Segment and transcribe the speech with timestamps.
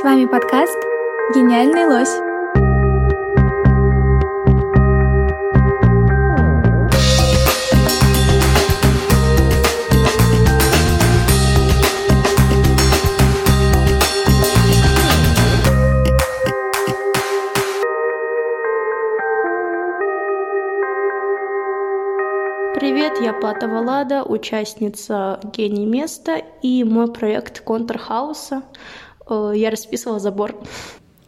[0.00, 0.78] С вами подкаст
[1.34, 2.08] «Гениальный лось».
[22.74, 28.62] Привет, я Платова Лада, участница «Гений места» и мой проект «Контур хаоса».
[29.30, 30.54] Э, Я расписывала забор.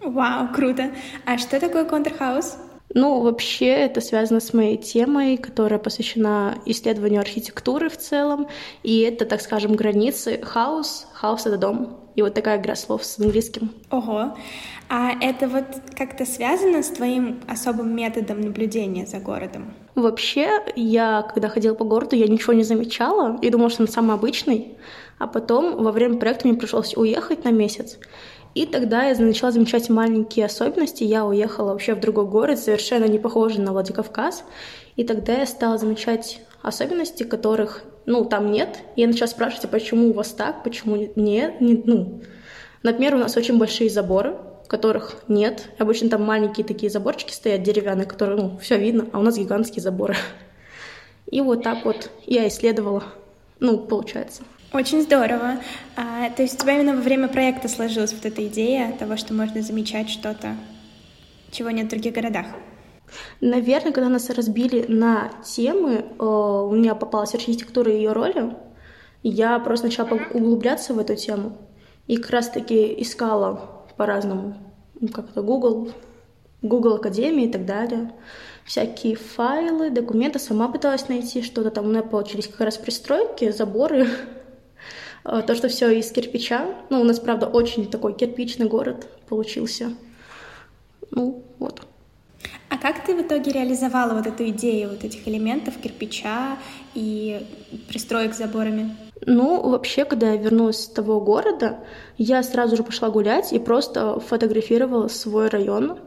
[0.00, 0.90] Вау, круто.
[1.24, 2.56] А что такое контур house?
[2.96, 8.48] Ну, вообще, это связано с моей темой, которая посвящена исследованию архитектуры в целом.
[8.82, 10.40] И это, так скажем, границы.
[10.42, 12.00] Хаус, хаус— это дом.
[12.14, 13.70] И вот такая игра слов с английским.
[13.90, 14.34] Ого.
[14.88, 19.74] А это вот как-то связано с твоим особым методом наблюдения за городом?
[19.94, 24.14] Вообще, я, когда ходила по городу, я ничего не замечала и думала, что он самый
[24.14, 24.78] обычный.
[25.18, 27.98] А потом, во время проекта, мне пришлось уехать на месяц.
[28.56, 31.04] И тогда я начала замечать маленькие особенности.
[31.04, 34.44] Я уехала вообще в другой город, совершенно не похожий на Владикавказ.
[34.96, 38.78] И тогда я стала замечать особенности, которых, ну, там нет.
[38.96, 42.22] Я начала спрашивать, а почему у вас так, почему нет, не, ну.
[42.82, 45.68] Например, у нас очень большие заборы, которых нет.
[45.76, 49.82] Обычно там маленькие такие заборчики стоят, деревянные, которые, ну, все видно, а у нас гигантские
[49.82, 50.16] заборы.
[51.26, 53.04] И вот так вот я исследовала,
[53.60, 54.44] ну, получается.
[54.72, 55.60] Очень здорово.
[55.96, 59.32] А, то есть у тебя именно во время проекта сложилась вот эта идея того, что
[59.32, 60.56] можно замечать что-то,
[61.52, 62.46] чего нет в других городах?
[63.40, 68.56] Наверное, когда нас разбили на темы, э, у меня попалась архитектура и ее роли,
[69.22, 71.56] я просто начала углубляться в эту тему
[72.06, 74.56] и как раз-таки искала по-разному,
[75.00, 75.92] ну, как-то Google,
[76.62, 78.12] Google Академии и так далее,
[78.64, 84.08] всякие файлы, документы, сама пыталась найти что-то там, у меня получились как раз пристройки, заборы,
[85.26, 86.66] то, что все из кирпича.
[86.90, 89.92] Ну, у нас, правда, очень такой кирпичный город получился.
[91.10, 91.82] Ну, вот.
[92.68, 96.58] А как ты в итоге реализовала вот эту идею вот этих элементов кирпича
[96.94, 97.46] и
[97.88, 98.96] пристроек с заборами?
[99.24, 101.78] Ну, вообще, когда я вернулась с того города,
[102.18, 105.98] я сразу же пошла гулять и просто фотографировала свой район.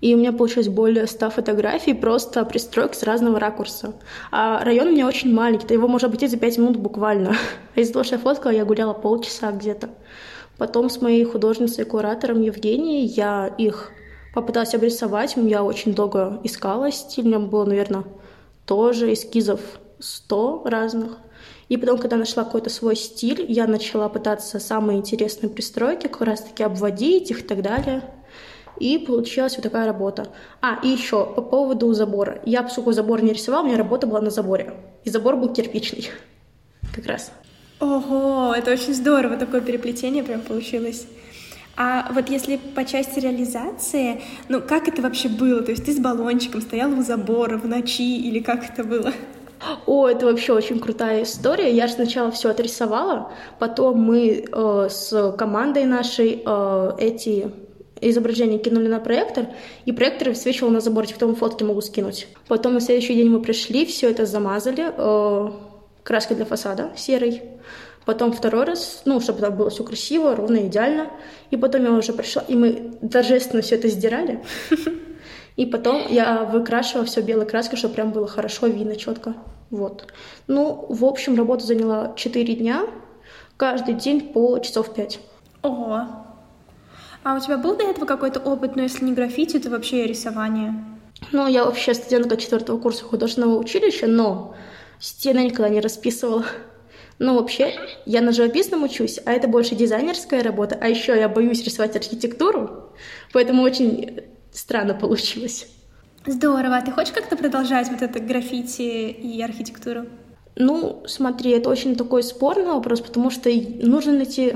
[0.00, 3.94] И у меня получилось более 100 фотографий, просто пристроек с разного ракурса.
[4.30, 7.36] А район у меня очень маленький, то его можно обойти за 5 минут буквально.
[7.74, 9.90] А из-за того, что я фоткала, я гуляла полчаса где-то.
[10.56, 13.90] Потом с моей художницей и куратором Евгенией я их
[14.34, 15.34] попыталась обрисовать.
[15.36, 18.04] Я очень долго искала стиль, у меня было, наверное,
[18.66, 19.60] тоже эскизов
[19.98, 21.18] 100 разных.
[21.68, 26.62] И потом, когда нашла какой-то свой стиль, я начала пытаться самые интересные пристройки как раз-таки
[26.62, 28.02] обводить их и так далее.
[28.80, 30.28] И получилась вот такая работа.
[30.60, 32.40] А, и еще по поводу забора.
[32.44, 34.74] Я, поскольку забор не рисовала, у меня работа была на заборе.
[35.04, 36.10] И забор был кирпичный.
[36.94, 37.32] Как раз.
[37.80, 41.06] Ого, это очень здорово, такое переплетение прям получилось.
[41.76, 45.62] А вот если по части реализации, ну как это вообще было?
[45.62, 49.12] То есть ты с баллончиком стояла у забора в ночи или как это было?
[49.86, 51.72] О, это вообще очень крутая история.
[51.72, 57.52] Я же сначала все отрисовала, потом мы э, с командой нашей э, эти
[58.00, 59.46] изображение кинули на проектор,
[59.84, 62.28] и проектор высвечивал на заборе, потом фотки могу скинуть.
[62.48, 65.50] Потом на следующий день мы пришли, все это замазали э,
[66.02, 67.42] краской для фасада серой.
[68.04, 71.10] Потом второй раз, ну, чтобы так было все красиво, ровно, идеально.
[71.50, 74.42] И потом я уже пришла, и мы торжественно все это сдирали.
[75.56, 79.34] И потом я выкрашивала все белой краской, чтобы прям было хорошо видно, четко.
[79.70, 80.06] Вот.
[80.46, 82.86] Ну, в общем, работа заняла 4 дня,
[83.56, 85.18] каждый день по часов 5.
[85.62, 86.06] Ого,
[87.24, 90.74] а у тебя был до этого какой-то опыт, ну если не граффити, то вообще рисование?
[91.32, 94.54] Ну, я вообще студентка четвертого курса художественного училища, но
[95.00, 96.44] стены никогда не расписывала.
[97.18, 97.74] Ну, вообще,
[98.06, 102.92] я на живописном учусь, а это больше дизайнерская работа, а еще я боюсь рисовать архитектуру,
[103.32, 104.20] поэтому очень
[104.52, 105.66] странно получилось.
[106.26, 106.76] Здорово.
[106.76, 110.06] А ты хочешь как-то продолжать вот это граффити и архитектуру?
[110.56, 114.54] Ну, смотри, это очень такой спорный вопрос, потому что нужно найти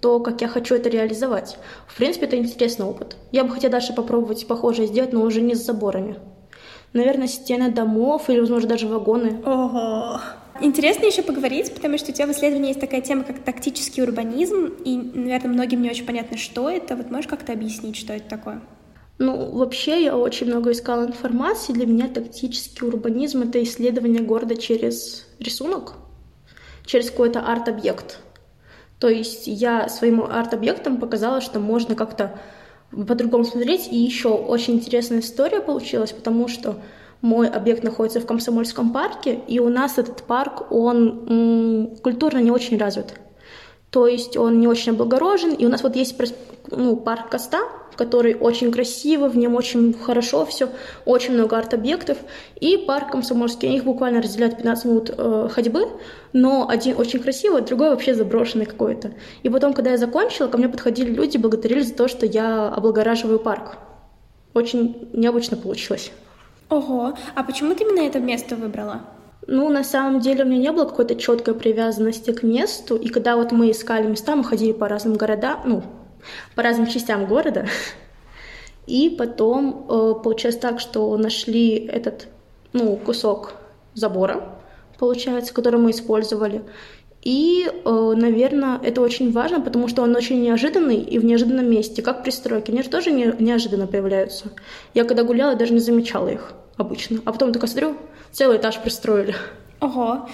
[0.00, 1.58] то, как я хочу это реализовать.
[1.86, 3.16] В принципе, это интересный опыт.
[3.32, 6.16] Я бы хотела дальше попробовать похожее сделать, но уже не с заборами.
[6.92, 9.40] Наверное, стены домов или, возможно, даже вагоны.
[9.44, 10.20] Ого!
[10.60, 14.66] Интересно еще поговорить, потому что у тебя в исследовании есть такая тема, как тактический урбанизм,
[14.84, 16.96] и, наверное, многим не очень понятно, что это.
[16.96, 18.60] Вот можешь как-то объяснить, что это такое?
[19.18, 21.72] Ну, вообще, я очень много искала информации.
[21.72, 25.94] Для меня тактический урбанизм— это исследование города через рисунок,
[26.86, 28.20] через какой-то арт-объект.
[28.98, 32.38] То есть я своим арт-объектом показала, что можно как-то
[32.90, 33.88] по-другому смотреть.
[33.90, 36.76] И еще очень интересная история получилась, потому что
[37.20, 42.50] мой объект находится в Комсомольском парке, и у нас этот парк, он м- культурно не
[42.50, 43.14] очень развит.
[43.90, 46.16] То есть он не очень облагорожен, и у нас вот есть
[46.70, 47.60] ну, парк Коста,
[47.96, 50.68] который очень красивый, в нем очень хорошо все,
[51.04, 52.18] очень много арт-объектов,
[52.60, 53.74] и парк Комсомольский.
[53.74, 55.88] Их буквально разделяют 15 минут э, ходьбы,
[56.32, 59.12] но один очень красивый, другой вообще заброшенный какой-то.
[59.42, 63.40] И потом, когда я закончила, ко мне подходили люди, благодарили за то, что я облагораживаю
[63.40, 63.78] парк.
[64.54, 66.12] Очень необычно получилось.
[66.70, 69.00] Ого, а почему ты именно это место выбрала?
[69.46, 73.36] Ну, на самом деле, у меня не было какой-то четкой привязанности к месту, и когда
[73.36, 75.82] вот мы искали места, мы ходили по разным городам, ну,
[76.54, 77.66] по разным частям города,
[78.86, 82.28] и потом э, получилось так, что нашли этот,
[82.72, 83.54] ну, кусок
[83.94, 84.58] забора,
[84.98, 86.62] получается, который мы использовали,
[87.22, 92.00] и, э, наверное, это очень важно, потому что он очень неожиданный и в неожиданном месте,
[92.00, 92.70] как пристройки.
[92.70, 94.46] Они же тоже не, неожиданно появляются.
[94.94, 97.20] Я когда гуляла, даже не замечала их обычно.
[97.26, 97.96] А потом такая смотрю,
[98.32, 99.34] целый этаж пристроили.
[99.80, 100.28] Ого.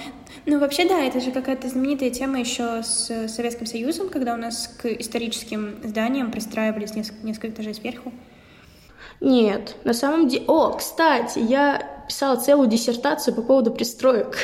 [0.46, 4.68] Ну, вообще, да, это же какая-то знаменитая тема еще с Советским Союзом, когда у нас
[4.80, 8.12] к историческим зданиям пристраивались несколько, несколько этажей сверху.
[9.20, 10.44] Нет, на самом деле...
[10.46, 14.36] О, кстати, я писала целую диссертацию по поводу пристроек.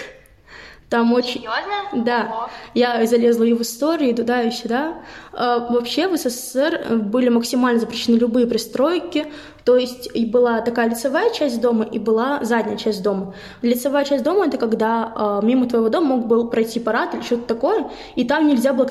[0.91, 1.43] Там очень...
[1.43, 2.05] Серьезно?
[2.05, 2.21] Да.
[2.33, 2.51] О.
[2.75, 4.97] Я залезла и в историю, и туда, и сюда.
[5.33, 9.27] А, вообще в СССР были максимально запрещены любые пристройки,
[9.65, 13.35] то есть и была такая лицевая часть дома, и была задняя часть дома.
[13.63, 17.45] Лицевая часть дома— это когда а, мимо твоего дома мог был пройти парад или что-то
[17.45, 18.89] такое, и там нельзя было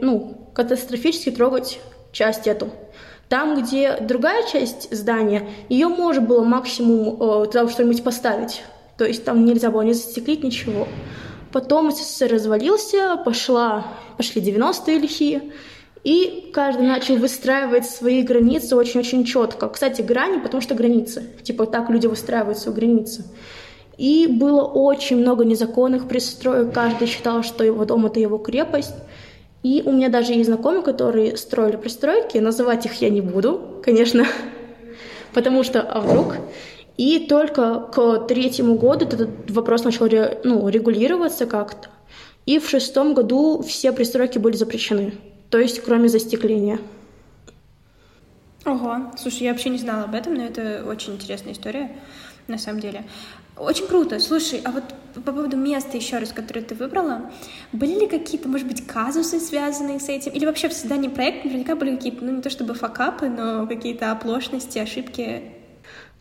[0.00, 1.78] ну, катастрофически трогать
[2.10, 2.70] часть эту.
[3.28, 8.62] Там, где другая часть здания, ее можно было максимум э, туда что-нибудь поставить.
[8.96, 10.86] То есть там нельзя было не застеклить ничего.
[11.54, 13.86] Потом СССР развалился, пошла,
[14.16, 15.52] пошли 90-е лихие,
[16.02, 19.68] и каждый начал выстраивать свои границы очень-очень четко.
[19.68, 21.22] Кстати, грани, потому что границы.
[21.44, 23.24] Типа так люди выстраивают свои границы.
[23.96, 26.74] И было очень много незаконных пристроек.
[26.74, 28.96] Каждый считал, что его дом— это его крепость.
[29.62, 32.38] И у меня даже есть знакомые, которые строили пристройки.
[32.38, 34.26] Называть их я не буду, конечно,
[35.32, 36.34] потому что а вдруг...
[36.96, 40.06] И только к третьему году этот вопрос начал
[40.44, 41.88] ну, регулироваться как-то.
[42.46, 45.14] И в шестом году все пристройки были запрещены,
[45.50, 46.78] то есть кроме застекления.
[48.66, 51.96] Ого, слушай, я вообще не знала об этом, но это очень интересная история,
[52.46, 53.04] на самом деле.
[53.56, 54.18] Очень круто.
[54.20, 57.30] Слушай, а вот по поводу места еще раз, которое ты выбрала,
[57.72, 60.32] были ли какие-то, может быть, казусы, связанные с этим?
[60.32, 64.10] Или вообще в создании проекта наверняка были какие-то, ну не то чтобы факапы, но какие-то
[64.10, 65.42] оплошности, ошибки?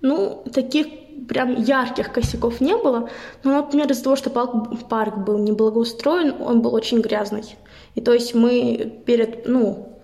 [0.04, 0.88] Ну, таких
[1.30, 3.10] прям ярких косяков не было,
[3.44, 7.56] но, например, из-за того, что парк был неблагоустроен, он был очень грязный.
[7.96, 9.98] И то есть мы перед, ну,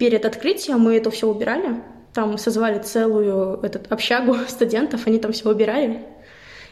[0.00, 1.80] перед открытием мы это все убирали,
[2.12, 6.04] там созвали целую этот, общагу студентов, они там все убирали.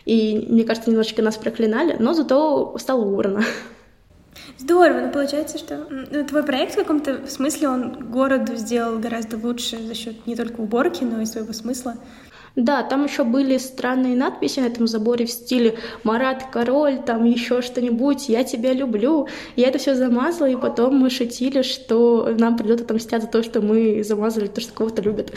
[0.04, 3.44] И, мне кажется, немножечко нас проклинали, но зато стало убрано.
[4.56, 9.80] Здорово, но получается, что ну, твой проект в каком-то смысле он городу сделал гораздо лучше
[9.80, 11.94] за счет не только уборки, но и своего смысла.
[12.56, 17.62] Да, там еще были странные надписи на этом заборе в стиле «Марат король», там еще
[17.62, 19.28] что-нибудь, «Я тебя люблю».
[19.56, 23.60] Я это все замазала, и потом мы шутили, что нам придет отомстят за то, что
[23.60, 25.32] мы замазали то, что кого-то любят.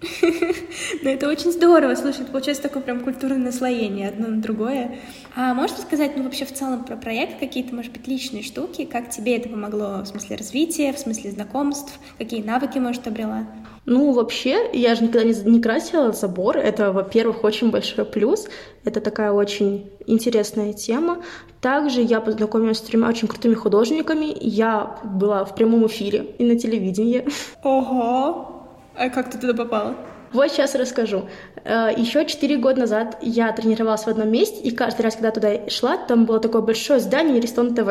[1.02, 1.94] Ну, это очень здорово.
[1.94, 4.98] Слушай, получается такое прям культурное наслоение одно на другое.
[5.34, 9.08] А можешь рассказать, ну, вообще в целом про проект, какие-то, может быть, личные штуки, как
[9.08, 13.46] тебе это помогло в смысле развития, в смысле знакомств, какие навыки, может, обрела?
[13.86, 16.58] Ну, вообще, я же никогда не, не красила забор.
[16.58, 18.46] Это, во-первых, очень большой плюс.
[18.84, 21.22] Это такая очень интересная тема.
[21.62, 24.36] Также я познакомилась с тремя очень крутыми художниками.
[24.38, 27.26] Я была в прямом эфире и на телевидении.
[27.62, 28.66] Ого!
[28.94, 29.96] А как ты туда попала?
[30.32, 31.28] Вот сейчас расскажу.
[31.64, 35.68] Э, Еще четыре года назад я тренировалась в одном месте, и каждый раз, когда туда
[35.68, 37.88] шла, там было такое большое здание Рестон ТВ.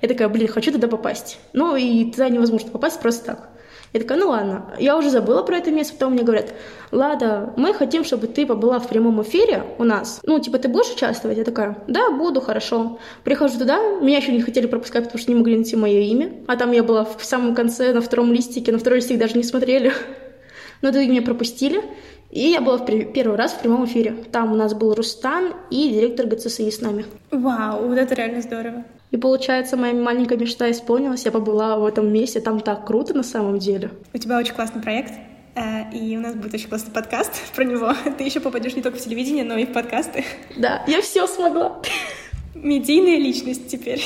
[0.00, 1.38] Я такая, блин, хочу туда попасть.
[1.52, 3.48] Ну и туда невозможно попасть просто так.
[3.92, 4.74] Я такая, ну ладно.
[4.78, 6.54] Я уже забыла про это место, потом мне говорят,
[6.92, 10.20] Лада, мы хотим, чтобы ты побыла в прямом эфире у нас.
[10.24, 11.36] Ну, типа, ты будешь участвовать?
[11.36, 12.98] Я такая, да, буду, хорошо.
[13.22, 16.32] Прихожу туда, меня еще не хотели пропускать, потому что не могли найти мое имя.
[16.48, 19.44] А там я была в самом конце, на втором листике, на второй листик даже не
[19.44, 19.92] смотрели.
[20.82, 21.82] Но тогда меня пропустили,
[22.30, 24.14] и я была в первый раз в прямом эфире.
[24.32, 27.06] Там у нас был Рустан и директор ГЦСИ с нами.
[27.30, 28.84] Вау, вот это реально здорово.
[29.10, 31.24] И получается, моя маленькая мечта исполнилась.
[31.26, 32.40] Я побыла в этом месте.
[32.40, 33.90] Там так круто на самом деле.
[34.14, 35.12] У тебя очень классный проект.
[35.54, 37.92] Э, и у нас будет очень классный подкаст про него.
[38.18, 40.24] Ты еще попадешь не только в телевидение, но и в подкасты.
[40.56, 41.82] Да, я все смогла.
[42.54, 44.02] Медийная личность теперь.